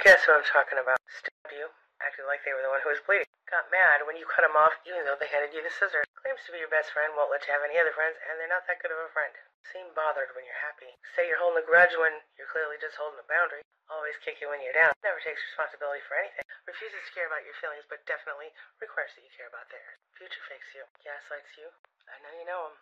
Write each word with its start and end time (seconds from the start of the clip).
Guess 0.00 0.24
who 0.24 0.32
I'm 0.32 0.48
talking 0.48 0.80
about? 0.80 0.96
Stabbed 1.12 1.52
you, 1.52 1.68
acted 2.00 2.24
like 2.24 2.40
they 2.48 2.56
were 2.56 2.64
the 2.64 2.72
one 2.72 2.80
who 2.80 2.88
was 2.88 3.04
bleeding. 3.04 3.28
Got 3.52 3.68
mad 3.68 4.00
when 4.08 4.16
you 4.16 4.24
cut 4.24 4.48
him 4.48 4.56
off, 4.56 4.72
even 4.88 5.04
though 5.04 5.20
they 5.20 5.28
handed 5.28 5.52
you 5.52 5.60
the 5.60 5.68
scissors. 5.68 6.08
Claims 6.16 6.40
to 6.48 6.56
be 6.56 6.62
your 6.62 6.72
best 6.72 6.88
friend, 6.96 7.12
won't 7.12 7.28
let 7.28 7.44
you 7.44 7.52
have 7.52 7.66
any 7.66 7.76
other 7.76 7.92
friends, 7.92 8.16
and 8.24 8.40
they're 8.40 8.48
not 8.48 8.64
that 8.64 8.80
good 8.80 8.94
of 8.94 8.96
a 8.96 9.12
friend. 9.12 9.28
Seem 9.68 9.92
bothered 9.92 10.32
when 10.32 10.48
you're 10.48 10.64
happy. 10.64 10.88
Say 11.12 11.28
you're 11.28 11.36
holding 11.36 11.60
a 11.60 11.66
grudge 11.68 11.92
when 12.00 12.16
you're 12.40 12.48
clearly 12.48 12.80
just 12.80 12.96
holding 12.96 13.20
a 13.20 13.28
boundary. 13.28 13.60
Always 13.92 14.16
kick 14.24 14.40
you 14.40 14.48
when 14.48 14.64
you're 14.64 14.72
down. 14.72 14.96
Never 15.04 15.20
takes 15.20 15.42
responsibility 15.52 16.00
for 16.08 16.16
anything. 16.16 16.48
Refuses 16.64 17.04
to 17.04 17.12
care 17.12 17.28
about 17.28 17.44
your 17.44 17.58
feelings, 17.60 17.84
but 17.92 18.00
definitely 18.08 18.48
requires 18.80 19.12
that 19.18 19.26
you 19.26 19.32
care 19.36 19.52
about 19.52 19.68
theirs. 19.68 20.00
Future 20.16 20.44
fakes 20.48 20.72
you. 20.72 20.86
Gaslights 21.04 21.52
you. 21.60 21.68
I 22.08 22.16
know 22.24 22.32
you 22.40 22.48
know 22.48 22.72
him. 22.72 22.76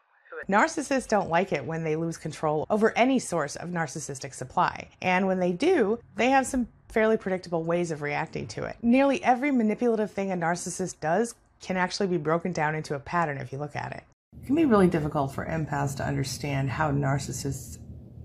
Narcissists 0.48 1.08
don't 1.08 1.30
like 1.30 1.52
it 1.52 1.64
when 1.64 1.84
they 1.84 1.96
lose 1.96 2.16
control 2.20 2.66
over 2.68 2.92
any 2.96 3.18
source 3.18 3.56
of 3.56 3.70
narcissistic 3.70 4.34
supply. 4.34 4.88
And 5.00 5.26
when 5.26 5.40
they 5.40 5.52
do, 5.52 5.98
they 6.16 6.28
have 6.28 6.46
some 6.46 6.68
fairly 6.88 7.16
predictable 7.16 7.62
ways 7.62 7.90
of 7.90 8.02
reacting 8.02 8.46
to 8.48 8.64
it. 8.64 8.76
Nearly 8.82 9.22
every 9.22 9.50
manipulative 9.50 10.10
thing 10.10 10.32
a 10.32 10.36
narcissist 10.36 11.00
does 11.00 11.34
can 11.60 11.76
actually 11.76 12.06
be 12.06 12.16
broken 12.16 12.52
down 12.52 12.74
into 12.74 12.94
a 12.94 13.00
pattern 13.00 13.38
if 13.38 13.52
you 13.52 13.58
look 13.58 13.76
at 13.76 13.92
it. 13.92 14.04
It 14.40 14.46
can 14.46 14.54
be 14.54 14.64
really 14.64 14.88
difficult 14.88 15.32
for 15.32 15.44
empaths 15.44 15.96
to 15.96 16.04
understand 16.04 16.70
how 16.70 16.90
narcissists 16.90 17.78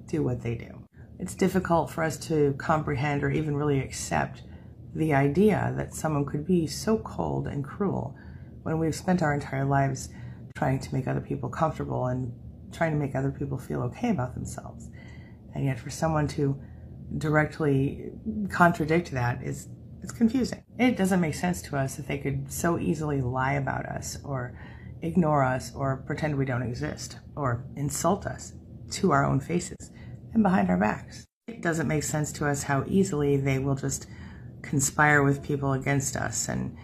do 0.08 0.24
what 0.24 0.42
they 0.42 0.56
do. 0.56 0.84
It's 1.20 1.36
difficult 1.36 1.90
for 1.90 2.04
us 2.04 2.18
to 2.28 2.54
comprehend 2.58 3.24
or 3.24 3.30
even 3.30 3.56
really 3.56 3.80
accept 3.80 4.44
the 4.96 5.14
idea 5.14 5.74
that 5.78 5.94
someone 5.94 6.26
could 6.26 6.46
be 6.46 6.68
so 6.68 6.98
cold 7.00 7.48
and 7.48 7.64
cruel 7.64 8.16
when 8.64 8.78
we've 8.80 8.96
spent 8.96 9.24
our 9.24 9.34
entire 9.34 9.66
lives 9.66 10.10
trying 10.56 10.80
to 10.80 10.94
make 10.94 11.08
other 11.08 11.22
people 11.22 11.50
comfortable 11.50 12.06
and 12.08 12.32
trying 12.72 12.92
to 12.92 12.98
make 12.98 13.16
other 13.16 13.32
people 13.32 13.58
feel 13.58 13.82
okay 13.82 14.10
about 14.10 14.36
themselves. 14.36 14.90
And 15.56 15.66
yet 15.66 15.80
for 15.80 15.90
someone 15.90 16.28
to 16.30 16.60
directly 17.18 18.12
contradict 18.50 19.12
that 19.12 19.44
is 19.44 19.70
it's 20.02 20.12
confusing. 20.12 20.64
It 20.78 20.98
doesn't 20.98 21.22
make 21.22 21.34
sense 21.34 21.62
to 21.64 21.78
us 21.78 21.96
that 21.96 22.08
they 22.08 22.18
could 22.18 22.52
so 22.52 22.78
easily 22.78 23.22
lie 23.22 23.54
about 23.54 23.86
us 23.86 24.18
or 24.26 24.60
ignore 25.02 25.44
us 25.44 25.74
or 25.74 26.04
pretend 26.06 26.38
we 26.38 26.44
don't 26.44 26.62
exist 26.62 27.18
or 27.38 27.64
insult 27.78 28.26
us 28.26 28.54
to 28.92 29.12
our 29.12 29.26
own 29.26 29.40
faces 29.40 29.92
and 30.34 30.44
behind 30.44 30.70
our 30.70 30.78
backs. 30.78 31.26
It 31.48 31.62
doesn't 31.62 31.88
make 31.88 32.04
sense 32.04 32.34
to 32.34 32.48
us 32.48 32.64
how 32.64 32.84
easily 32.88 33.38
they 33.38 33.60
will 33.60 33.76
just 33.76 34.08
conspire 34.62 35.24
with 35.24 35.44
people 35.44 35.72
against 35.72 36.18
us 36.18 36.50
and 36.50 36.76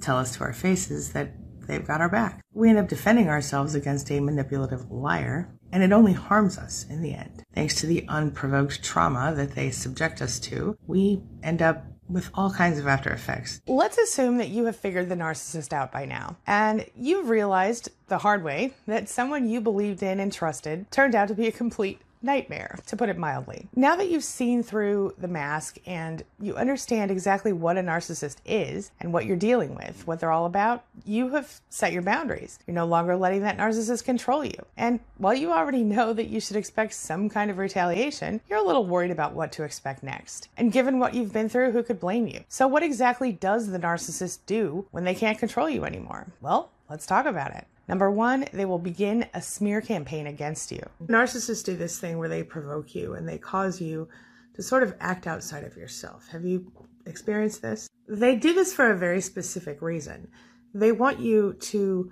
tell 0.00 0.18
us 0.18 0.36
to 0.36 0.44
our 0.44 0.52
faces 0.52 1.12
that 1.12 1.32
they've 1.66 1.86
got 1.86 2.00
our 2.00 2.08
back. 2.08 2.42
We 2.52 2.68
end 2.68 2.78
up 2.78 2.88
defending 2.88 3.28
ourselves 3.28 3.74
against 3.74 4.10
a 4.10 4.20
manipulative 4.20 4.90
liar, 4.90 5.52
and 5.70 5.82
it 5.82 5.92
only 5.92 6.12
harms 6.12 6.58
us 6.58 6.86
in 6.88 7.02
the 7.02 7.14
end. 7.14 7.44
Thanks 7.54 7.74
to 7.76 7.86
the 7.86 8.04
unprovoked 8.08 8.82
trauma 8.82 9.34
that 9.34 9.54
they 9.54 9.70
subject 9.70 10.20
us 10.20 10.38
to, 10.40 10.76
we 10.86 11.22
end 11.42 11.62
up 11.62 11.84
with 12.08 12.30
all 12.34 12.50
kinds 12.50 12.78
of 12.78 12.86
after 12.86 13.10
effects. 13.10 13.60
Let's 13.66 13.96
assume 13.96 14.38
that 14.38 14.48
you 14.48 14.66
have 14.66 14.76
figured 14.76 15.08
the 15.08 15.14
narcissist 15.14 15.72
out 15.72 15.92
by 15.92 16.04
now, 16.04 16.36
and 16.46 16.84
you've 16.94 17.28
realized 17.28 17.90
the 18.08 18.18
hard 18.18 18.44
way 18.44 18.74
that 18.86 19.08
someone 19.08 19.48
you 19.48 19.60
believed 19.60 20.02
in 20.02 20.20
and 20.20 20.32
trusted 20.32 20.90
turned 20.90 21.14
out 21.14 21.28
to 21.28 21.34
be 21.34 21.46
a 21.46 21.52
complete 21.52 22.00
nightmare, 22.22 22.78
to 22.86 22.96
put 22.96 23.08
it 23.08 23.18
mildly. 23.18 23.68
Now 23.74 23.96
that 23.96 24.10
you've 24.10 24.24
seen 24.24 24.62
through 24.62 25.14
the 25.18 25.28
mask 25.28 25.78
and 25.86 26.22
you 26.40 26.56
understand 26.56 27.10
exactly 27.10 27.52
what 27.52 27.76
a 27.76 27.80
narcissist 27.80 28.36
is 28.44 28.90
and 29.00 29.12
what 29.12 29.26
you're 29.26 29.36
dealing 29.36 29.74
with, 29.74 30.06
what 30.06 30.20
they're 30.20 30.32
all 30.32 30.46
about, 30.46 30.84
you 31.04 31.30
have 31.30 31.60
set 31.68 31.92
your 31.92 32.02
boundaries. 32.02 32.58
You're 32.66 32.74
no 32.74 32.86
longer 32.86 33.16
letting 33.16 33.42
that 33.42 33.58
narcissist 33.58 34.04
control 34.04 34.44
you. 34.44 34.58
And 34.76 35.00
while 35.18 35.34
you 35.34 35.52
already 35.52 35.82
know 35.82 36.12
that 36.12 36.28
you 36.28 36.40
should 36.40 36.56
expect 36.56 36.94
some 36.94 37.28
kind 37.28 37.50
of 37.50 37.58
retaliation, 37.58 38.40
you're 38.48 38.58
a 38.58 38.66
little 38.66 38.86
worried 38.86 39.10
about 39.10 39.34
what 39.34 39.52
to 39.52 39.64
expect 39.64 40.02
next. 40.02 40.48
And 40.56 40.72
given 40.72 40.98
what 40.98 41.14
you've 41.14 41.32
been 41.32 41.48
through, 41.48 41.72
who 41.72 41.82
could 41.82 42.00
blame 42.00 42.26
you? 42.26 42.44
So, 42.48 42.66
what 42.66 42.82
exactly 42.82 43.32
does 43.32 43.68
the 43.68 43.78
narcissist 43.78 44.40
do 44.46 44.86
when 44.90 45.04
they 45.04 45.14
can't 45.14 45.38
control 45.38 45.68
you 45.68 45.84
anymore? 45.84 46.26
Well, 46.40 46.70
let's 46.88 47.06
talk 47.06 47.26
about 47.26 47.54
it. 47.54 47.66
Number 47.92 48.10
one, 48.10 48.46
they 48.54 48.64
will 48.64 48.78
begin 48.78 49.26
a 49.34 49.42
smear 49.42 49.82
campaign 49.82 50.26
against 50.26 50.72
you. 50.72 50.80
Narcissists 51.08 51.62
do 51.62 51.76
this 51.76 51.98
thing 51.98 52.16
where 52.16 52.30
they 52.30 52.42
provoke 52.42 52.94
you 52.94 53.12
and 53.12 53.28
they 53.28 53.36
cause 53.36 53.82
you 53.82 54.08
to 54.54 54.62
sort 54.62 54.82
of 54.82 54.94
act 54.98 55.26
outside 55.26 55.62
of 55.62 55.76
yourself. 55.76 56.26
Have 56.28 56.42
you 56.42 56.72
experienced 57.04 57.60
this? 57.60 57.90
They 58.08 58.34
do 58.34 58.54
this 58.54 58.72
for 58.72 58.90
a 58.90 58.96
very 58.96 59.20
specific 59.20 59.82
reason. 59.82 60.28
They 60.72 60.90
want 60.90 61.20
you 61.20 61.52
to 61.52 62.10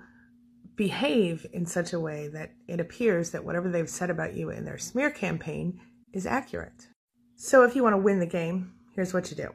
behave 0.75 1.47
in 1.51 1.65
such 1.65 1.93
a 1.93 1.99
way 1.99 2.27
that 2.27 2.51
it 2.67 2.79
appears 2.79 3.31
that 3.31 3.43
whatever 3.43 3.67
they've 3.67 3.89
said 3.89 4.11
about 4.11 4.35
you 4.35 4.51
in 4.51 4.65
their 4.65 4.77
smear 4.77 5.09
campaign 5.09 5.79
is 6.13 6.27
accurate. 6.27 6.89
So 7.37 7.63
if 7.63 7.75
you 7.75 7.81
want 7.81 7.93
to 7.93 7.97
win 7.97 8.19
the 8.19 8.27
game, 8.27 8.71
here's 8.93 9.15
what 9.15 9.31
you 9.31 9.35
do 9.35 9.49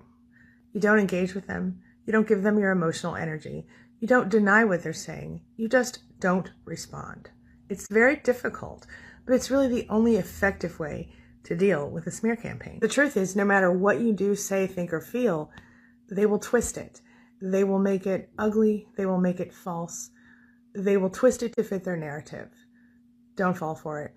you 0.72 0.80
don't 0.80 0.98
engage 0.98 1.36
with 1.36 1.46
them, 1.46 1.82
you 2.04 2.12
don't 2.12 2.26
give 2.26 2.42
them 2.42 2.58
your 2.58 2.72
emotional 2.72 3.14
energy, 3.14 3.68
you 4.00 4.08
don't 4.08 4.28
deny 4.28 4.64
what 4.64 4.82
they're 4.82 4.92
saying, 4.92 5.42
you 5.56 5.68
just 5.68 6.00
don't 6.20 6.50
respond. 6.64 7.30
It's 7.68 7.86
very 7.90 8.16
difficult, 8.16 8.86
but 9.26 9.34
it's 9.34 9.50
really 9.50 9.68
the 9.68 9.86
only 9.88 10.16
effective 10.16 10.78
way 10.78 11.12
to 11.44 11.56
deal 11.56 11.88
with 11.88 12.06
a 12.06 12.10
smear 12.10 12.36
campaign. 12.36 12.78
The 12.80 12.88
truth 12.88 13.16
is, 13.16 13.36
no 13.36 13.44
matter 13.44 13.70
what 13.70 14.00
you 14.00 14.12
do, 14.12 14.34
say, 14.34 14.66
think, 14.66 14.92
or 14.92 15.00
feel, 15.00 15.50
they 16.10 16.26
will 16.26 16.38
twist 16.38 16.76
it. 16.76 17.00
They 17.40 17.64
will 17.64 17.78
make 17.78 18.06
it 18.06 18.30
ugly. 18.38 18.88
They 18.96 19.06
will 19.06 19.20
make 19.20 19.40
it 19.40 19.52
false. 19.52 20.10
They 20.74 20.96
will 20.96 21.10
twist 21.10 21.42
it 21.42 21.54
to 21.56 21.64
fit 21.64 21.84
their 21.84 21.96
narrative. 21.96 22.48
Don't 23.36 23.56
fall 23.56 23.74
for 23.74 24.02
it. 24.02 24.14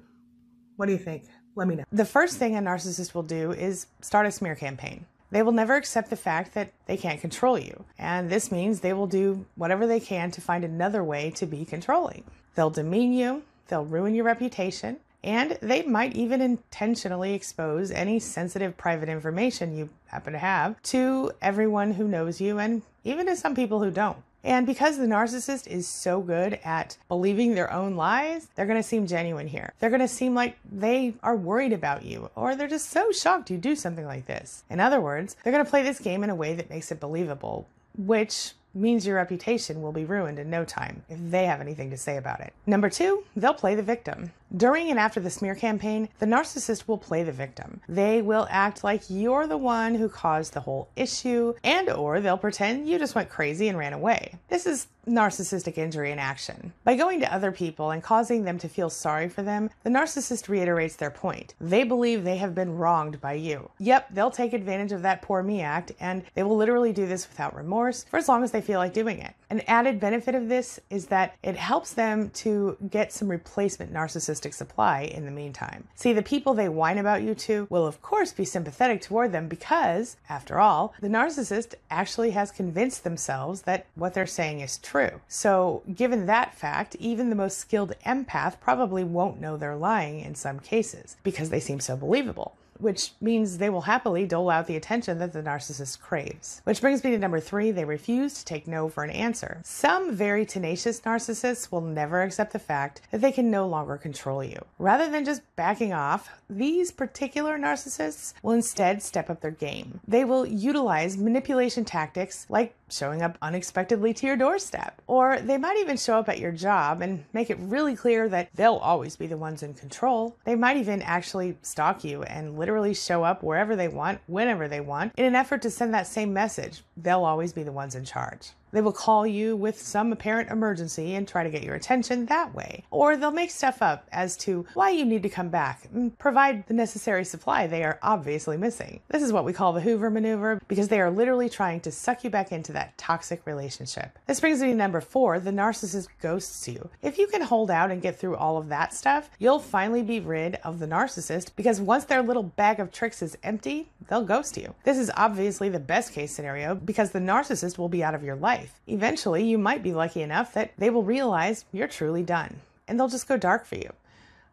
What 0.77 0.85
do 0.85 0.91
you 0.93 0.97
think? 0.97 1.25
Let 1.55 1.67
me 1.67 1.75
know. 1.75 1.83
The 1.91 2.05
first 2.05 2.37
thing 2.37 2.55
a 2.55 2.61
narcissist 2.61 3.13
will 3.13 3.23
do 3.23 3.51
is 3.51 3.87
start 4.01 4.25
a 4.25 4.31
smear 4.31 4.55
campaign. 4.55 5.05
They 5.31 5.43
will 5.43 5.51
never 5.51 5.75
accept 5.75 6.09
the 6.09 6.15
fact 6.15 6.53
that 6.53 6.71
they 6.85 6.97
can't 6.97 7.21
control 7.21 7.57
you. 7.57 7.85
And 7.97 8.29
this 8.29 8.51
means 8.51 8.79
they 8.79 8.93
will 8.93 9.07
do 9.07 9.45
whatever 9.55 9.85
they 9.85 9.99
can 9.99 10.31
to 10.31 10.41
find 10.41 10.63
another 10.63 11.03
way 11.03 11.31
to 11.31 11.45
be 11.45 11.65
controlling. 11.65 12.23
They'll 12.55 12.69
demean 12.69 13.13
you, 13.13 13.43
they'll 13.67 13.85
ruin 13.85 14.15
your 14.15 14.25
reputation, 14.25 14.97
and 15.23 15.57
they 15.61 15.83
might 15.83 16.15
even 16.15 16.41
intentionally 16.41 17.33
expose 17.33 17.91
any 17.91 18.19
sensitive 18.19 18.77
private 18.77 19.09
information 19.09 19.77
you 19.77 19.89
happen 20.07 20.33
to 20.33 20.39
have 20.39 20.81
to 20.83 21.31
everyone 21.41 21.93
who 21.93 22.07
knows 22.07 22.39
you 22.39 22.57
and 22.57 22.81
even 23.03 23.25
to 23.27 23.35
some 23.35 23.55
people 23.55 23.83
who 23.83 23.91
don't. 23.91 24.17
And 24.43 24.65
because 24.65 24.97
the 24.97 25.05
narcissist 25.05 25.67
is 25.67 25.87
so 25.87 26.21
good 26.21 26.59
at 26.63 26.97
believing 27.07 27.55
their 27.55 27.71
own 27.71 27.95
lies, 27.95 28.47
they're 28.55 28.65
going 28.65 28.81
to 28.81 28.87
seem 28.87 29.05
genuine 29.05 29.47
here. 29.47 29.73
They're 29.79 29.89
going 29.89 29.99
to 29.99 30.07
seem 30.07 30.33
like 30.33 30.57
they 30.71 31.15
are 31.21 31.35
worried 31.35 31.73
about 31.73 32.05
you, 32.05 32.29
or 32.35 32.55
they're 32.55 32.67
just 32.67 32.89
so 32.89 33.11
shocked 33.11 33.49
you 33.49 33.57
do 33.57 33.75
something 33.75 34.05
like 34.05 34.27
this. 34.27 34.63
In 34.69 34.79
other 34.79 35.01
words, 35.01 35.35
they're 35.43 35.53
going 35.53 35.65
to 35.65 35.69
play 35.69 35.83
this 35.83 35.99
game 35.99 36.23
in 36.23 36.29
a 36.29 36.35
way 36.35 36.55
that 36.55 36.69
makes 36.69 36.91
it 36.91 36.99
believable, 36.99 37.67
which 37.97 38.53
means 38.73 39.05
your 39.05 39.15
reputation 39.15 39.81
will 39.81 39.91
be 39.91 40.05
ruined 40.05 40.39
in 40.39 40.49
no 40.49 40.63
time 40.63 41.03
if 41.09 41.17
they 41.19 41.45
have 41.45 41.59
anything 41.59 41.89
to 41.89 41.97
say 41.97 42.17
about 42.17 42.39
it. 42.39 42.53
Number 42.65 42.89
two, 42.89 43.23
they'll 43.35 43.53
play 43.53 43.75
the 43.75 43.83
victim. 43.83 44.31
During 44.55 44.89
and 44.89 44.99
after 44.99 45.19
the 45.19 45.29
smear 45.29 45.55
campaign, 45.55 46.09
the 46.19 46.25
narcissist 46.25 46.87
will 46.87 46.97
play 46.97 47.23
the 47.23 47.31
victim. 47.31 47.81
They 47.87 48.21
will 48.21 48.47
act 48.49 48.83
like 48.83 49.03
you're 49.07 49.45
the 49.45 49.57
one 49.57 49.95
who 49.95 50.09
caused 50.09 50.53
the 50.53 50.61
whole 50.61 50.89
issue 50.95 51.53
and 51.63 51.89
or 51.89 52.19
they'll 52.19 52.37
pretend 52.37 52.87
you 52.87 52.97
just 52.97 53.15
went 53.15 53.29
crazy 53.29 53.67
and 53.67 53.77
ran 53.77 53.93
away. 53.93 54.33
This 54.49 54.65
is 54.65 54.87
narcissistic 55.07 55.77
injury 55.77 56.11
in 56.11 56.19
action. 56.19 56.73
By 56.83 56.95
going 56.95 57.19
to 57.21 57.33
other 57.33 57.51
people 57.51 57.91
and 57.91 58.03
causing 58.03 58.43
them 58.43 58.57
to 58.59 58.69
feel 58.69 58.89
sorry 58.89 59.29
for 59.29 59.41
them, 59.41 59.69
the 59.83 59.89
narcissist 59.89 60.49
reiterates 60.49 60.95
their 60.95 61.09
point. 61.09 61.55
They 61.59 61.83
believe 61.83 62.23
they 62.23 62.37
have 62.37 62.53
been 62.53 62.77
wronged 62.77 63.19
by 63.19 63.33
you. 63.33 63.71
Yep, 63.79 64.09
they'll 64.13 64.31
take 64.31 64.53
advantage 64.53 64.91
of 64.91 65.01
that 65.03 65.21
poor 65.21 65.41
me 65.41 65.61
act 65.61 65.91
and 65.99 66.23
they 66.35 66.43
will 66.43 66.57
literally 66.57 66.93
do 66.93 67.07
this 67.07 67.27
without 67.27 67.55
remorse 67.55 68.03
for 68.03 68.17
as 68.17 68.27
long 68.27 68.43
as 68.43 68.51
they 68.51 68.61
feel 68.61 68.79
like 68.79 68.93
doing 68.93 69.19
it. 69.19 69.33
An 69.49 69.61
added 69.61 69.99
benefit 69.99 70.35
of 70.35 70.47
this 70.47 70.79
is 70.89 71.07
that 71.07 71.35
it 71.41 71.55
helps 71.55 71.93
them 71.93 72.29
to 72.31 72.77
get 72.89 73.11
some 73.11 73.29
replacement 73.29 73.91
narcissistic 74.39 74.53
supply 74.53 75.01
in 75.01 75.25
the 75.25 75.31
meantime. 75.31 75.87
See, 75.95 76.13
the 76.13 76.21
people 76.21 76.53
they 76.53 76.69
whine 76.69 76.97
about 76.97 77.21
you 77.21 77.35
to 77.35 77.67
will, 77.69 77.85
of 77.85 78.01
course, 78.01 78.31
be 78.31 78.45
sympathetic 78.45 79.01
toward 79.01 79.31
them 79.31 79.47
because, 79.47 80.17
after 80.29 80.59
all, 80.59 80.93
the 81.01 81.07
narcissist 81.07 81.75
actually 81.89 82.31
has 82.31 82.51
convinced 82.51 83.03
themselves 83.03 83.63
that 83.63 83.85
what 83.95 84.13
they're 84.13 84.25
saying 84.25 84.61
is 84.61 84.77
true. 84.77 85.21
So, 85.27 85.83
given 85.93 86.25
that 86.25 86.53
fact, 86.55 86.95
even 86.99 87.29
the 87.29 87.35
most 87.35 87.57
skilled 87.57 87.93
empath 88.05 88.59
probably 88.59 89.03
won't 89.03 89.41
know 89.41 89.57
they're 89.57 89.75
lying 89.75 90.19
in 90.19 90.35
some 90.35 90.59
cases 90.59 91.17
because 91.23 91.49
they 91.49 91.59
seem 91.59 91.79
so 91.79 91.95
believable 91.95 92.55
which 92.79 93.13
means 93.21 93.57
they 93.57 93.69
will 93.69 93.81
happily 93.81 94.25
dole 94.25 94.49
out 94.49 94.67
the 94.67 94.75
attention 94.75 95.19
that 95.19 95.33
the 95.33 95.41
narcissist 95.41 95.99
craves. 95.99 96.61
Which 96.63 96.81
brings 96.81 97.03
me 97.03 97.11
to 97.11 97.19
number 97.19 97.39
three 97.39 97.71
they 97.71 97.85
refuse 97.85 98.33
to 98.35 98.45
take 98.45 98.67
no 98.67 98.89
for 98.89 99.03
an 99.03 99.09
answer. 99.09 99.61
Some 99.63 100.15
very 100.15 100.45
tenacious 100.45 101.01
narcissists 101.01 101.71
will 101.71 101.81
never 101.81 102.21
accept 102.21 102.53
the 102.53 102.59
fact 102.59 103.01
that 103.11 103.21
they 103.21 103.31
can 103.31 103.51
no 103.51 103.67
longer 103.67 103.97
control 103.97 104.43
you. 104.43 104.63
Rather 104.77 105.09
than 105.09 105.25
just 105.25 105.41
backing 105.55 105.93
off, 105.93 106.29
these 106.49 106.91
particular 106.91 107.57
narcissists 107.59 108.33
will 108.41 108.53
instead 108.53 109.03
step 109.03 109.29
up 109.29 109.41
their 109.41 109.51
game. 109.51 109.99
They 110.07 110.25
will 110.25 110.45
utilize 110.45 111.17
manipulation 111.17 111.85
tactics 111.85 112.45
like 112.49 112.75
showing 112.89 113.21
up 113.21 113.37
unexpectedly 113.41 114.13
to 114.15 114.25
your 114.25 114.35
doorstep. 114.35 115.01
Or 115.07 115.39
they 115.39 115.57
might 115.57 115.77
even 115.77 115.97
show 115.97 116.17
up 116.17 116.29
at 116.29 116.39
your 116.39 116.51
job 116.51 117.01
and 117.01 117.23
make 117.33 117.49
it 117.49 117.57
really 117.59 117.95
clear 117.95 118.27
that 118.29 118.49
they'll 118.55 118.75
always 118.75 119.15
be 119.15 119.27
the 119.27 119.37
ones 119.37 119.63
in 119.63 119.73
control. 119.73 120.35
They 120.43 120.55
might 120.55 120.77
even 120.77 121.01
actually 121.01 121.57
stalk 121.61 122.03
you 122.03 122.23
and 122.23 122.57
literally 122.57 122.68
literally 122.69 122.93
show 122.93 123.23
up 123.23 123.41
wherever 123.41 123.75
they 123.75 123.87
want, 123.87 124.21
whenever 124.27 124.67
they 124.67 124.79
want, 124.79 125.11
in 125.17 125.25
an 125.25 125.33
effort 125.33 125.59
to 125.63 125.71
send 125.71 125.91
that 125.91 126.05
same 126.05 126.31
message. 126.31 126.83
They'll 126.95 127.25
always 127.25 127.51
be 127.51 127.63
the 127.63 127.71
ones 127.71 127.95
in 127.95 128.05
charge. 128.05 128.51
They 128.71 128.81
will 128.81 128.91
call 128.91 129.25
you 129.25 129.55
with 129.55 129.81
some 129.81 130.11
apparent 130.11 130.49
emergency 130.49 131.15
and 131.15 131.27
try 131.27 131.43
to 131.43 131.49
get 131.49 131.63
your 131.63 131.75
attention 131.75 132.25
that 132.27 132.53
way. 132.53 132.83
Or 132.91 133.17
they'll 133.17 133.31
make 133.31 133.51
stuff 133.51 133.81
up 133.81 134.07
as 134.11 134.37
to 134.37 134.65
why 134.73 134.91
you 134.91 135.05
need 135.05 135.23
to 135.23 135.29
come 135.29 135.49
back 135.49 135.87
and 135.93 136.17
provide 136.17 136.67
the 136.67 136.73
necessary 136.73 137.25
supply 137.25 137.67
they 137.67 137.83
are 137.83 137.99
obviously 138.01 138.57
missing. 138.57 139.01
This 139.09 139.23
is 139.23 139.33
what 139.33 139.45
we 139.45 139.53
call 139.53 139.73
the 139.73 139.81
Hoover 139.81 140.09
maneuver 140.09 140.61
because 140.67 140.87
they 140.87 140.99
are 140.99 141.11
literally 141.11 141.49
trying 141.49 141.79
to 141.81 141.91
suck 141.91 142.23
you 142.23 142.29
back 142.29 142.51
into 142.51 142.73
that 142.73 142.97
toxic 142.97 143.45
relationship. 143.45 144.17
This 144.27 144.39
brings 144.39 144.61
me 144.61 144.67
to 144.67 144.75
number 144.75 145.01
four 145.01 145.39
the 145.39 145.51
narcissist 145.51 146.07
ghosts 146.21 146.67
you. 146.67 146.89
If 147.01 147.17
you 147.17 147.27
can 147.27 147.41
hold 147.41 147.71
out 147.71 147.91
and 147.91 148.01
get 148.01 148.19
through 148.19 148.35
all 148.35 148.57
of 148.57 148.69
that 148.69 148.93
stuff, 148.93 149.29
you'll 149.39 149.59
finally 149.59 150.03
be 150.03 150.19
rid 150.19 150.55
of 150.63 150.79
the 150.79 150.87
narcissist 150.87 151.55
because 151.55 151.81
once 151.81 152.05
their 152.05 152.21
little 152.21 152.43
bag 152.43 152.79
of 152.79 152.91
tricks 152.91 153.21
is 153.21 153.37
empty, 153.43 153.89
they'll 154.09 154.23
ghost 154.23 154.57
you. 154.57 154.73
This 154.83 154.97
is 154.97 155.11
obviously 155.15 155.69
the 155.69 155.79
best 155.79 156.13
case 156.13 156.31
scenario 156.31 156.75
because 156.75 157.11
the 157.11 157.19
narcissist 157.19 157.77
will 157.77 157.89
be 157.89 158.03
out 158.03 158.15
of 158.15 158.23
your 158.23 158.35
life. 158.35 158.79
Eventually, 158.87 159.45
you 159.45 159.57
might 159.57 159.83
be 159.83 159.93
lucky 159.93 160.21
enough 160.21 160.53
that 160.53 160.73
they 160.77 160.89
will 160.89 161.03
realize 161.03 161.65
you're 161.71 161.87
truly 161.87 162.23
done 162.23 162.57
and 162.87 162.99
they'll 162.99 163.07
just 163.07 163.27
go 163.27 163.37
dark 163.37 163.65
for 163.65 163.75
you. 163.75 163.93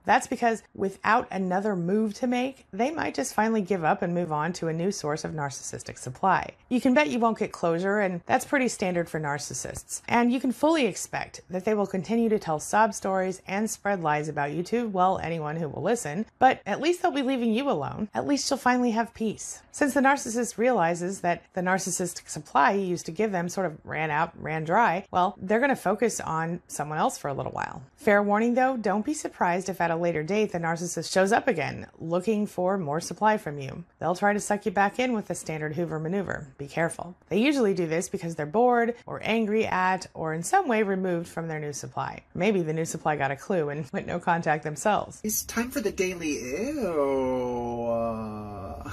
That's 0.06 0.26
because 0.26 0.62
without 0.74 1.28
another 1.30 1.76
move 1.76 2.14
to 2.14 2.26
make, 2.26 2.66
they 2.72 2.90
might 2.90 3.14
just 3.14 3.34
finally 3.34 3.60
give 3.60 3.84
up 3.84 4.00
and 4.00 4.14
move 4.14 4.32
on 4.32 4.54
to 4.54 4.68
a 4.68 4.72
new 4.72 4.90
source 4.90 5.24
of 5.24 5.32
narcissistic 5.32 5.98
supply. 5.98 6.52
You 6.70 6.80
can 6.80 6.94
bet 6.94 7.10
you 7.10 7.18
won't 7.18 7.38
get 7.38 7.52
closure, 7.52 7.98
and 7.98 8.22
that's 8.24 8.46
pretty 8.46 8.68
standard 8.68 9.10
for 9.10 9.20
narcissists. 9.20 10.00
And 10.08 10.32
you 10.32 10.40
can 10.40 10.52
fully 10.52 10.86
expect 10.86 11.42
that 11.50 11.64
they 11.64 11.74
will 11.74 11.86
continue 11.86 12.28
to 12.30 12.38
tell 12.38 12.60
sob 12.60 12.94
stories 12.94 13.42
and 13.46 13.68
spread 13.68 14.02
lies 14.02 14.28
about 14.28 14.52
you 14.52 14.62
to, 14.62 14.88
well, 14.88 15.18
anyone 15.18 15.56
who 15.56 15.68
will 15.68 15.82
listen, 15.82 16.24
but 16.38 16.60
at 16.64 16.80
least 16.80 17.02
they'll 17.02 17.10
be 17.10 17.22
leaving 17.22 17.52
you 17.52 17.68
alone. 17.68 18.08
At 18.14 18.26
least 18.26 18.48
you'll 18.48 18.58
finally 18.58 18.92
have 18.92 19.12
peace. 19.12 19.60
Since 19.72 19.92
the 19.92 20.00
narcissist 20.00 20.56
realizes 20.56 21.20
that 21.20 21.42
the 21.52 21.60
narcissistic 21.60 22.30
supply 22.30 22.72
you 22.72 22.86
used 22.86 23.06
to 23.06 23.12
give 23.12 23.32
them 23.32 23.48
sort 23.48 23.66
of 23.66 23.76
ran 23.84 24.10
out, 24.10 24.32
ran 24.40 24.64
dry, 24.64 25.04
well, 25.10 25.36
they're 25.38 25.58
going 25.58 25.68
to 25.68 25.76
focus 25.76 26.18
on 26.20 26.62
someone 26.66 26.96
else 26.96 27.18
for 27.18 27.28
a 27.28 27.34
little 27.34 27.52
while. 27.52 27.82
Fair 27.96 28.22
warning 28.22 28.54
though, 28.54 28.76
don't 28.76 29.04
be 29.04 29.12
surprised 29.12 29.68
if 29.68 29.80
at 29.80 29.90
a 29.90 29.95
later 29.96 30.22
date 30.22 30.52
the 30.52 30.58
narcissist 30.58 31.12
shows 31.12 31.32
up 31.32 31.48
again, 31.48 31.86
looking 31.98 32.46
for 32.46 32.78
more 32.78 33.00
supply 33.00 33.38
from 33.38 33.58
you. 33.58 33.84
They'll 33.98 34.14
try 34.14 34.32
to 34.32 34.40
suck 34.40 34.66
you 34.66 34.72
back 34.72 34.98
in 34.98 35.12
with 35.12 35.28
the 35.28 35.34
standard 35.34 35.74
Hoover 35.74 35.98
maneuver. 35.98 36.48
Be 36.58 36.66
careful. 36.66 37.16
They 37.28 37.38
usually 37.38 37.74
do 37.74 37.86
this 37.86 38.08
because 38.08 38.34
they're 38.34 38.46
bored 38.46 38.94
or 39.06 39.20
angry 39.22 39.66
at 39.66 40.06
or 40.14 40.34
in 40.34 40.42
some 40.42 40.68
way 40.68 40.82
removed 40.82 41.28
from 41.28 41.48
their 41.48 41.60
new 41.60 41.72
supply. 41.72 42.22
Maybe 42.34 42.62
the 42.62 42.72
new 42.72 42.84
supply 42.84 43.16
got 43.16 43.30
a 43.30 43.36
clue 43.36 43.68
and 43.68 43.86
went 43.92 44.06
no 44.06 44.18
contact 44.18 44.64
themselves. 44.64 45.20
It's 45.24 45.42
time 45.44 45.70
for 45.70 45.80
the 45.80 45.92
daily 45.92 46.38
ew. 46.38 47.86
Uh, 47.86 48.90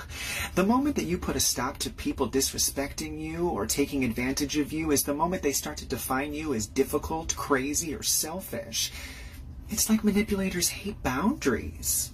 the 0.56 0.66
moment 0.66 0.96
that 0.96 1.06
you 1.06 1.18
put 1.18 1.36
a 1.36 1.40
stop 1.40 1.78
to 1.80 1.90
people 1.90 2.30
disrespecting 2.30 3.20
you 3.20 3.50
or 3.50 3.66
taking 3.66 4.04
advantage 4.04 4.58
of 4.58 4.72
you 4.72 4.92
is 4.92 5.04
the 5.04 5.14
moment 5.14 5.42
they 5.42 5.52
start 5.52 5.78
to 5.78 5.86
define 5.86 6.34
you 6.34 6.54
as 6.54 6.68
difficult, 6.68 7.36
crazy, 7.36 7.94
or 7.94 8.04
selfish. 8.04 8.92
It's 9.74 9.90
like 9.90 10.04
manipulators 10.04 10.70
hate 10.70 11.02
boundaries. 11.02 12.12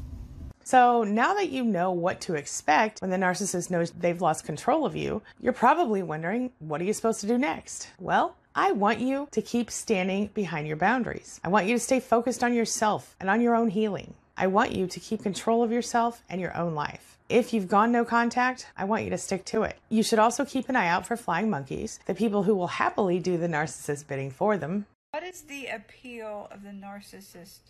So 0.63 1.03
now 1.03 1.33
that 1.33 1.50
you 1.50 1.65
know 1.65 1.91
what 1.91 2.21
to 2.21 2.35
expect 2.35 3.01
when 3.01 3.09
the 3.09 3.17
narcissist 3.17 3.69
knows 3.69 3.91
they've 3.91 4.21
lost 4.21 4.45
control 4.45 4.85
of 4.85 4.95
you, 4.95 5.21
you're 5.41 5.51
probably 5.51 6.01
wondering, 6.01 6.51
what 6.59 6.79
are 6.79 6.85
you 6.85 6.94
supposed 6.94 7.19
to 7.19 7.27
do 7.27 7.38
next? 7.38 7.89
Well, 8.00 8.38
I 8.56 8.71
want 8.71 9.01
you 9.01 9.27
to 9.31 9.41
keep 9.41 9.69
standing 9.69 10.27
behind 10.27 10.67
your 10.67 10.77
boundaries. 10.77 11.41
I 11.44 11.50
want 11.50 11.67
you 11.67 11.73
to 11.73 11.81
stay 11.81 12.00
focused 12.00 12.45
on 12.45 12.53
yourself 12.53 13.17
and 13.19 13.29
on 13.29 13.41
your 13.41 13.56
own 13.56 13.71
healing. 13.71 14.13
I 14.38 14.47
want 14.47 14.71
you 14.71 14.88
to 14.88 15.00
keep 15.01 15.23
control 15.23 15.61
of 15.61 15.69
yourself 15.69 16.23
and 16.29 16.39
your 16.39 16.56
own 16.56 16.75
life. 16.75 17.17
If 17.27 17.53
you've 17.53 17.67
gone 17.67 17.91
no 17.91 18.06
contact, 18.06 18.67
I 18.77 18.85
want 18.85 19.03
you 19.03 19.09
to 19.09 19.17
stick 19.17 19.44
to 19.47 19.63
it. 19.63 19.75
You 19.89 20.01
should 20.01 20.17
also 20.17 20.45
keep 20.45 20.69
an 20.69 20.77
eye 20.77 20.88
out 20.88 21.06
for 21.06 21.17
flying 21.17 21.50
monkeys, 21.50 22.00
the 22.06 22.15
people 22.15 22.44
who 22.44 22.56
will 22.56 22.67
happily 22.67 23.19
do 23.19 23.38
the 23.38 23.50
narcissist 23.50 24.07
bidding 24.07 24.31
for 24.31 24.56
them. 24.56 24.85
What 25.11 25.23
is 25.23 25.41
the 25.41 25.65
appeal 25.65 26.47
of 26.51 26.61
the 26.61 26.69
narcissist 26.69 27.61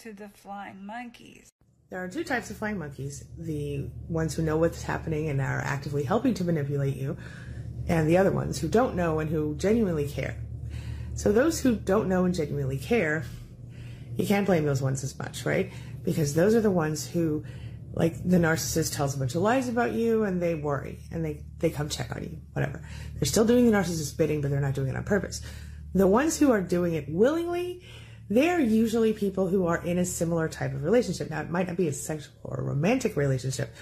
to 0.00 0.12
the 0.12 0.28
flying 0.28 0.84
monkeys? 0.84 1.52
There 1.90 2.02
are 2.02 2.08
two 2.08 2.24
types 2.24 2.50
of 2.50 2.56
flying 2.56 2.76
monkeys 2.76 3.24
the 3.38 3.88
ones 4.08 4.34
who 4.34 4.42
know 4.42 4.56
what's 4.56 4.82
happening 4.82 5.28
and 5.28 5.40
are 5.40 5.60
actively 5.60 6.02
helping 6.02 6.34
to 6.34 6.44
manipulate 6.44 6.96
you, 6.96 7.16
and 7.86 8.08
the 8.08 8.16
other 8.16 8.32
ones 8.32 8.58
who 8.58 8.66
don't 8.66 8.96
know 8.96 9.20
and 9.20 9.30
who 9.30 9.54
genuinely 9.54 10.08
care. 10.08 10.38
So, 11.14 11.30
those 11.30 11.60
who 11.60 11.76
don't 11.76 12.08
know 12.08 12.24
and 12.24 12.34
genuinely 12.34 12.78
care, 12.78 13.24
you 14.16 14.26
can't 14.26 14.44
blame 14.44 14.64
those 14.64 14.82
ones 14.82 15.04
as 15.04 15.16
much, 15.16 15.46
right? 15.46 15.72
Because 16.02 16.34
those 16.34 16.56
are 16.56 16.60
the 16.60 16.70
ones 16.72 17.06
who, 17.06 17.44
like 17.94 18.28
the 18.28 18.38
narcissist 18.38 18.92
tells 18.92 19.14
a 19.14 19.18
bunch 19.20 19.36
of 19.36 19.42
lies 19.42 19.68
about 19.68 19.92
you 19.92 20.24
and 20.24 20.42
they 20.42 20.56
worry 20.56 20.98
and 21.12 21.24
they, 21.24 21.44
they 21.60 21.70
come 21.70 21.88
check 21.88 22.14
on 22.16 22.24
you, 22.24 22.38
whatever. 22.54 22.82
They're 23.14 23.28
still 23.28 23.44
doing 23.44 23.70
the 23.70 23.76
narcissist 23.76 24.16
bidding, 24.16 24.40
but 24.40 24.50
they're 24.50 24.60
not 24.60 24.74
doing 24.74 24.88
it 24.88 24.96
on 24.96 25.04
purpose. 25.04 25.42
The 25.96 26.06
ones 26.06 26.38
who 26.38 26.52
are 26.52 26.60
doing 26.60 26.92
it 26.92 27.08
willingly, 27.08 27.82
they're 28.28 28.60
usually 28.60 29.14
people 29.14 29.48
who 29.48 29.66
are 29.66 29.82
in 29.82 29.96
a 29.96 30.04
similar 30.04 30.46
type 30.46 30.74
of 30.74 30.84
relationship. 30.84 31.30
Now, 31.30 31.40
it 31.40 31.48
might 31.48 31.68
not 31.68 31.78
be 31.78 31.88
a 31.88 31.92
sexual 31.94 32.34
or 32.44 32.62
romantic 32.62 33.16
relationship, 33.16 33.74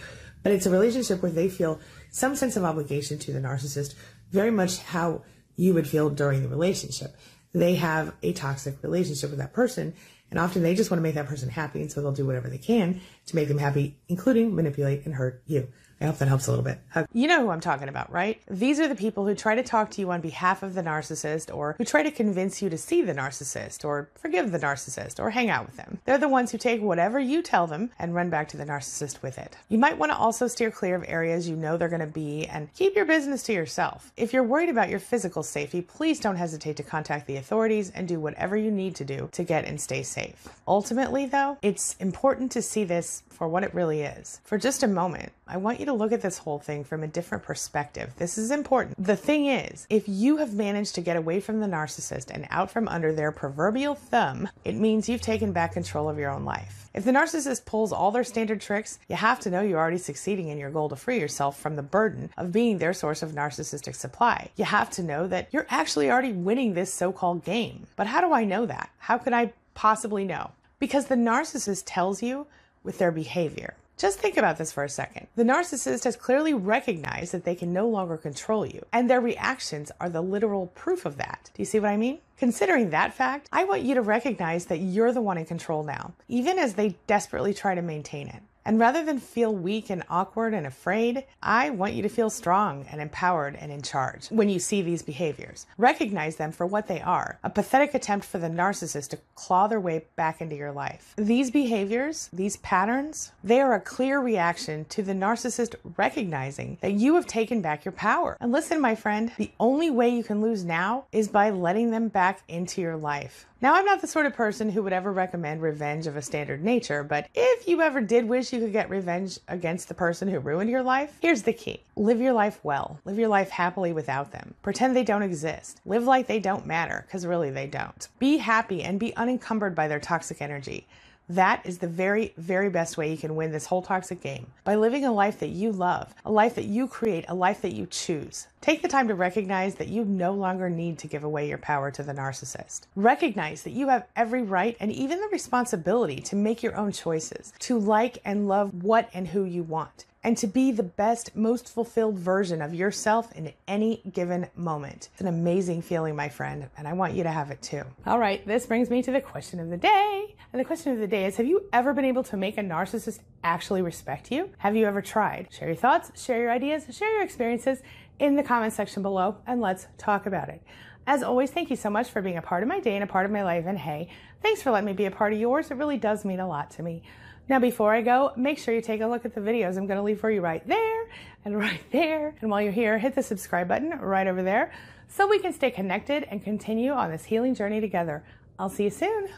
but 0.44 0.52
it's 0.52 0.64
a 0.64 0.70
relationship 0.70 1.24
where 1.24 1.32
they 1.32 1.48
feel 1.48 1.80
some 2.12 2.36
sense 2.36 2.56
of 2.56 2.62
obligation 2.62 3.18
to 3.18 3.32
the 3.32 3.40
narcissist, 3.40 3.96
very 4.30 4.52
much 4.52 4.78
how 4.78 5.24
you 5.56 5.74
would 5.74 5.88
feel 5.88 6.08
during 6.08 6.42
the 6.42 6.48
relationship. 6.48 7.16
They 7.52 7.74
have 7.74 8.14
a 8.22 8.32
toxic 8.32 8.80
relationship 8.84 9.30
with 9.30 9.40
that 9.40 9.52
person, 9.52 9.92
and 10.30 10.38
often 10.38 10.62
they 10.62 10.76
just 10.76 10.92
want 10.92 11.00
to 11.00 11.02
make 11.02 11.16
that 11.16 11.26
person 11.26 11.48
happy, 11.48 11.80
and 11.80 11.90
so 11.90 12.00
they'll 12.00 12.12
do 12.12 12.26
whatever 12.26 12.48
they 12.48 12.58
can 12.58 13.00
to 13.26 13.34
make 13.34 13.48
them 13.48 13.58
happy, 13.58 13.98
including 14.06 14.54
manipulate 14.54 15.04
and 15.04 15.16
hurt 15.16 15.42
you. 15.46 15.66
I 16.00 16.06
hope 16.06 16.18
that 16.18 16.28
helps 16.28 16.46
a 16.46 16.50
little 16.50 16.64
bit. 16.64 16.78
You 17.12 17.28
know 17.28 17.42
who 17.42 17.50
I'm 17.50 17.60
talking 17.60 17.88
about, 17.88 18.12
right? 18.12 18.40
These 18.48 18.80
are 18.80 18.88
the 18.88 18.94
people 18.94 19.26
who 19.26 19.34
try 19.34 19.54
to 19.54 19.62
talk 19.62 19.90
to 19.92 20.00
you 20.00 20.10
on 20.10 20.20
behalf 20.20 20.62
of 20.62 20.74
the 20.74 20.82
narcissist 20.82 21.54
or 21.54 21.74
who 21.78 21.84
try 21.84 22.02
to 22.02 22.10
convince 22.10 22.60
you 22.60 22.68
to 22.70 22.78
see 22.78 23.02
the 23.02 23.14
narcissist 23.14 23.84
or 23.84 24.08
forgive 24.16 24.52
the 24.52 24.58
narcissist 24.58 25.18
or 25.18 25.30
hang 25.30 25.50
out 25.50 25.66
with 25.66 25.76
them. 25.76 25.98
They're 26.04 26.18
the 26.18 26.28
ones 26.28 26.50
who 26.50 26.58
take 26.58 26.82
whatever 26.82 27.18
you 27.18 27.42
tell 27.42 27.66
them 27.66 27.90
and 27.98 28.14
run 28.14 28.30
back 28.30 28.48
to 28.48 28.56
the 28.56 28.64
narcissist 28.64 29.22
with 29.22 29.38
it. 29.38 29.56
You 29.68 29.78
might 29.78 29.98
want 29.98 30.12
to 30.12 30.18
also 30.18 30.46
steer 30.46 30.70
clear 30.70 30.96
of 30.96 31.04
areas 31.06 31.48
you 31.48 31.56
know 31.56 31.76
they're 31.76 31.88
going 31.88 32.00
to 32.00 32.06
be 32.06 32.46
and 32.46 32.72
keep 32.74 32.96
your 32.96 33.04
business 33.04 33.42
to 33.44 33.52
yourself. 33.52 34.12
If 34.16 34.32
you're 34.32 34.42
worried 34.42 34.68
about 34.68 34.88
your 34.88 34.98
physical 34.98 35.42
safety, 35.42 35.80
please 35.82 36.20
don't 36.20 36.36
hesitate 36.36 36.76
to 36.76 36.82
contact 36.82 37.26
the 37.26 37.36
authorities 37.36 37.90
and 37.90 38.08
do 38.08 38.20
whatever 38.20 38.56
you 38.56 38.70
need 38.70 38.96
to 38.96 39.04
do 39.04 39.28
to 39.32 39.44
get 39.44 39.64
and 39.64 39.80
stay 39.80 40.02
safe. 40.02 40.48
Ultimately, 40.66 41.26
though, 41.26 41.58
it's 41.62 41.96
important 42.00 42.52
to 42.52 42.62
see 42.62 42.84
this 42.84 43.22
for 43.28 43.48
what 43.48 43.64
it 43.64 43.74
really 43.74 44.02
is. 44.02 44.40
For 44.44 44.58
just 44.58 44.82
a 44.82 44.88
moment, 44.88 45.32
I 45.46 45.58
want 45.58 45.78
you 45.78 45.86
to 45.86 45.92
look 45.92 46.10
at 46.12 46.22
this 46.22 46.38
whole 46.38 46.58
thing 46.58 46.84
from 46.84 47.02
a 47.02 47.06
different 47.06 47.44
perspective. 47.44 48.14
This 48.16 48.38
is 48.38 48.50
important. 48.50 48.96
The 48.98 49.16
thing 49.16 49.44
is, 49.44 49.86
if 49.90 50.08
you 50.08 50.38
have 50.38 50.54
managed 50.54 50.94
to 50.94 51.02
get 51.02 51.18
away 51.18 51.40
from 51.40 51.60
the 51.60 51.66
narcissist 51.66 52.30
and 52.30 52.46
out 52.48 52.70
from 52.70 52.88
under 52.88 53.12
their 53.12 53.30
proverbial 53.30 53.94
thumb, 53.94 54.48
it 54.64 54.74
means 54.74 55.06
you've 55.06 55.20
taken 55.20 55.52
back 55.52 55.74
control 55.74 56.08
of 56.08 56.18
your 56.18 56.30
own 56.30 56.46
life. 56.46 56.88
If 56.94 57.04
the 57.04 57.10
narcissist 57.10 57.66
pulls 57.66 57.92
all 57.92 58.10
their 58.10 58.24
standard 58.24 58.62
tricks, 58.62 58.98
you 59.06 59.16
have 59.16 59.38
to 59.40 59.50
know 59.50 59.60
you're 59.60 59.78
already 59.78 59.98
succeeding 59.98 60.48
in 60.48 60.56
your 60.56 60.70
goal 60.70 60.88
to 60.88 60.96
free 60.96 61.20
yourself 61.20 61.60
from 61.60 61.76
the 61.76 61.82
burden 61.82 62.30
of 62.38 62.50
being 62.52 62.78
their 62.78 62.94
source 62.94 63.22
of 63.22 63.32
narcissistic 63.32 63.96
supply. 63.96 64.50
You 64.56 64.64
have 64.64 64.88
to 64.90 65.02
know 65.02 65.26
that 65.26 65.48
you're 65.50 65.66
actually 65.68 66.10
already 66.10 66.32
winning 66.32 66.72
this 66.72 66.94
so 66.94 67.12
called 67.12 67.44
game. 67.44 67.86
But 67.96 68.06
how 68.06 68.22
do 68.22 68.32
I 68.32 68.44
know 68.44 68.64
that? 68.64 68.88
How 68.98 69.18
could 69.18 69.34
I 69.34 69.52
possibly 69.74 70.24
know? 70.24 70.52
Because 70.78 71.06
the 71.06 71.16
narcissist 71.16 71.82
tells 71.84 72.22
you 72.22 72.46
with 72.82 72.98
their 72.98 73.12
behavior. 73.12 73.74
Just 73.96 74.18
think 74.18 74.36
about 74.36 74.58
this 74.58 74.72
for 74.72 74.82
a 74.82 74.88
second. 74.88 75.28
The 75.36 75.44
narcissist 75.44 76.02
has 76.02 76.16
clearly 76.16 76.52
recognized 76.52 77.32
that 77.32 77.44
they 77.44 77.54
can 77.54 77.72
no 77.72 77.88
longer 77.88 78.16
control 78.16 78.66
you, 78.66 78.84
and 78.92 79.08
their 79.08 79.20
reactions 79.20 79.92
are 80.00 80.10
the 80.10 80.20
literal 80.20 80.66
proof 80.68 81.06
of 81.06 81.16
that. 81.18 81.50
Do 81.54 81.62
you 81.62 81.66
see 81.66 81.78
what 81.78 81.90
I 81.90 81.96
mean? 81.96 82.18
Considering 82.36 82.90
that 82.90 83.14
fact, 83.14 83.48
I 83.52 83.62
want 83.62 83.82
you 83.82 83.94
to 83.94 84.02
recognize 84.02 84.66
that 84.66 84.80
you're 84.80 85.12
the 85.12 85.20
one 85.20 85.38
in 85.38 85.44
control 85.46 85.84
now, 85.84 86.14
even 86.26 86.58
as 86.58 86.74
they 86.74 86.96
desperately 87.06 87.54
try 87.54 87.76
to 87.76 87.82
maintain 87.82 88.26
it. 88.26 88.42
And 88.64 88.78
rather 88.78 89.04
than 89.04 89.18
feel 89.18 89.54
weak 89.54 89.90
and 89.90 90.02
awkward 90.08 90.54
and 90.54 90.66
afraid, 90.66 91.24
I 91.42 91.70
want 91.70 91.92
you 91.92 92.02
to 92.02 92.08
feel 92.08 92.30
strong 92.30 92.86
and 92.90 93.00
empowered 93.00 93.56
and 93.56 93.70
in 93.70 93.82
charge 93.82 94.28
when 94.28 94.48
you 94.48 94.58
see 94.58 94.80
these 94.80 95.02
behaviors. 95.02 95.66
Recognize 95.76 96.36
them 96.36 96.50
for 96.50 96.66
what 96.66 96.86
they 96.86 97.00
are 97.00 97.38
a 97.42 97.50
pathetic 97.50 97.94
attempt 97.94 98.24
for 98.24 98.38
the 98.38 98.48
narcissist 98.48 99.10
to 99.10 99.18
claw 99.34 99.66
their 99.66 99.80
way 99.80 100.04
back 100.16 100.40
into 100.40 100.56
your 100.56 100.72
life. 100.72 101.14
These 101.16 101.50
behaviors, 101.50 102.30
these 102.32 102.56
patterns, 102.58 103.32
they 103.42 103.60
are 103.60 103.74
a 103.74 103.80
clear 103.80 104.20
reaction 104.20 104.86
to 104.86 105.02
the 105.02 105.12
narcissist 105.12 105.74
recognizing 105.96 106.78
that 106.80 106.94
you 106.94 107.14
have 107.16 107.26
taken 107.26 107.60
back 107.60 107.84
your 107.84 107.92
power. 107.92 108.36
And 108.40 108.50
listen, 108.50 108.80
my 108.80 108.94
friend, 108.94 109.30
the 109.36 109.52
only 109.60 109.90
way 109.90 110.08
you 110.08 110.24
can 110.24 110.40
lose 110.40 110.64
now 110.64 111.04
is 111.12 111.28
by 111.28 111.50
letting 111.50 111.90
them 111.90 112.08
back 112.08 112.42
into 112.48 112.80
your 112.80 112.96
life. 112.96 113.46
Now, 113.60 113.76
I'm 113.76 113.86
not 113.86 114.02
the 114.02 114.06
sort 114.06 114.26
of 114.26 114.34
person 114.34 114.68
who 114.68 114.82
would 114.82 114.92
ever 114.92 115.10
recommend 115.10 115.62
revenge 115.62 116.06
of 116.06 116.16
a 116.16 116.22
standard 116.22 116.62
nature, 116.62 117.02
but 117.02 117.28
if 117.34 117.66
you 117.66 117.80
ever 117.80 118.02
did 118.02 118.28
wish 118.28 118.52
you 118.54 118.60
could 118.60 118.72
get 118.72 118.88
revenge 118.88 119.38
against 119.48 119.88
the 119.88 119.94
person 119.94 120.28
who 120.28 120.38
ruined 120.38 120.70
your 120.70 120.82
life, 120.82 121.18
here's 121.20 121.42
the 121.42 121.52
key. 121.52 121.82
Live 121.96 122.20
your 122.20 122.32
life 122.32 122.60
well. 122.62 123.00
Live 123.04 123.18
your 123.18 123.28
life 123.28 123.50
happily 123.50 123.92
without 123.92 124.30
them. 124.32 124.54
Pretend 124.62 124.94
they 124.94 125.04
don't 125.04 125.22
exist. 125.22 125.80
Live 125.84 126.04
like 126.04 126.26
they 126.26 126.40
don't 126.40 126.66
matter, 126.66 127.04
because 127.06 127.26
really 127.26 127.50
they 127.50 127.66
don't. 127.66 128.08
Be 128.18 128.38
happy 128.38 128.82
and 128.82 128.98
be 129.00 129.14
unencumbered 129.16 129.74
by 129.74 129.88
their 129.88 130.00
toxic 130.00 130.40
energy. 130.40 130.86
That 131.28 131.64
is 131.64 131.78
the 131.78 131.86
very, 131.86 132.34
very 132.36 132.68
best 132.68 132.96
way 132.96 133.10
you 133.10 133.16
can 133.16 133.34
win 133.34 133.50
this 133.50 133.66
whole 133.66 133.82
toxic 133.82 134.20
game 134.20 134.46
by 134.62 134.76
living 134.76 135.04
a 135.04 135.12
life 135.12 135.40
that 135.40 135.48
you 135.48 135.72
love, 135.72 136.14
a 136.24 136.30
life 136.30 136.54
that 136.56 136.66
you 136.66 136.86
create, 136.86 137.24
a 137.28 137.34
life 137.34 137.62
that 137.62 137.72
you 137.72 137.86
choose. 137.86 138.46
Take 138.60 138.82
the 138.82 138.88
time 138.88 139.08
to 139.08 139.14
recognize 139.14 139.76
that 139.76 139.88
you 139.88 140.04
no 140.04 140.32
longer 140.32 140.68
need 140.68 140.98
to 140.98 141.06
give 141.06 141.24
away 141.24 141.48
your 141.48 141.58
power 141.58 141.90
to 141.92 142.02
the 142.02 142.12
narcissist. 142.12 142.82
Recognize 142.94 143.62
that 143.62 143.72
you 143.72 143.88
have 143.88 144.06
every 144.16 144.42
right 144.42 144.76
and 144.80 144.92
even 144.92 145.20
the 145.20 145.28
responsibility 145.28 146.20
to 146.20 146.36
make 146.36 146.62
your 146.62 146.76
own 146.76 146.92
choices, 146.92 147.52
to 147.60 147.78
like 147.78 148.18
and 148.24 148.46
love 148.46 148.82
what 148.82 149.08
and 149.14 149.28
who 149.28 149.44
you 149.44 149.62
want 149.62 150.04
and 150.24 150.38
to 150.38 150.46
be 150.46 150.72
the 150.72 150.82
best, 150.82 151.36
most 151.36 151.68
fulfilled 151.68 152.18
version 152.18 152.62
of 152.62 152.74
yourself 152.74 153.30
in 153.32 153.52
any 153.68 154.00
given 154.10 154.48
moment. 154.56 155.10
It's 155.12 155.20
an 155.20 155.26
amazing 155.28 155.82
feeling, 155.82 156.16
my 156.16 156.30
friend, 156.30 156.68
and 156.78 156.88
I 156.88 156.94
want 156.94 157.12
you 157.12 157.22
to 157.22 157.30
have 157.30 157.50
it 157.50 157.60
too. 157.60 157.82
All 158.06 158.18
right, 158.18 158.44
this 158.46 158.64
brings 158.66 158.88
me 158.88 159.02
to 159.02 159.12
the 159.12 159.20
question 159.20 159.60
of 159.60 159.68
the 159.68 159.76
day. 159.76 160.23
And 160.54 160.60
the 160.60 160.64
question 160.64 160.92
of 160.92 161.00
the 161.00 161.08
day 161.08 161.24
is 161.24 161.36
Have 161.38 161.46
you 161.46 161.64
ever 161.72 161.92
been 161.92 162.04
able 162.04 162.22
to 162.22 162.36
make 162.36 162.58
a 162.58 162.60
narcissist 162.60 163.18
actually 163.42 163.82
respect 163.82 164.30
you? 164.30 164.50
Have 164.58 164.76
you 164.76 164.86
ever 164.86 165.02
tried? 165.02 165.48
Share 165.50 165.66
your 165.66 165.76
thoughts, 165.76 166.22
share 166.24 166.42
your 166.42 166.52
ideas, 166.52 166.84
share 166.96 167.12
your 167.12 167.24
experiences 167.24 167.82
in 168.20 168.36
the 168.36 168.42
comment 168.44 168.72
section 168.72 169.02
below, 169.02 169.38
and 169.48 169.60
let's 169.60 169.88
talk 169.98 170.26
about 170.26 170.48
it. 170.48 170.62
As 171.08 171.24
always, 171.24 171.50
thank 171.50 171.70
you 171.70 171.76
so 171.76 171.90
much 171.90 172.08
for 172.08 172.22
being 172.22 172.36
a 172.36 172.40
part 172.40 172.62
of 172.62 172.68
my 172.68 172.78
day 172.78 172.94
and 172.94 173.02
a 173.02 173.06
part 173.08 173.26
of 173.26 173.32
my 173.32 173.42
life. 173.42 173.64
And 173.66 173.76
hey, 173.76 174.06
thanks 174.42 174.62
for 174.62 174.70
letting 174.70 174.86
me 174.86 174.92
be 174.92 175.06
a 175.06 175.10
part 175.10 175.32
of 175.32 175.40
yours. 175.40 175.72
It 175.72 175.74
really 175.76 175.98
does 175.98 176.24
mean 176.24 176.38
a 176.38 176.46
lot 176.46 176.70
to 176.70 176.84
me. 176.84 177.02
Now, 177.48 177.58
before 177.58 177.92
I 177.92 178.00
go, 178.02 178.30
make 178.36 178.60
sure 178.60 178.72
you 178.72 178.80
take 178.80 179.00
a 179.00 179.08
look 179.08 179.24
at 179.24 179.34
the 179.34 179.40
videos 179.40 179.76
I'm 179.76 179.88
going 179.88 179.98
to 179.98 180.04
leave 180.04 180.20
for 180.20 180.30
you 180.30 180.40
right 180.40 180.64
there 180.68 181.08
and 181.44 181.58
right 181.58 181.82
there. 181.90 182.36
And 182.40 182.48
while 182.48 182.62
you're 182.62 182.70
here, 182.70 182.96
hit 182.96 183.16
the 183.16 183.24
subscribe 183.24 183.66
button 183.66 183.90
right 183.98 184.28
over 184.28 184.44
there 184.44 184.70
so 185.08 185.26
we 185.26 185.40
can 185.40 185.52
stay 185.52 185.72
connected 185.72 186.28
and 186.30 186.44
continue 186.44 186.92
on 186.92 187.10
this 187.10 187.24
healing 187.24 187.56
journey 187.56 187.80
together. 187.80 188.22
I'll 188.56 188.70
see 188.70 188.84
you 188.84 188.90
soon. 188.90 189.30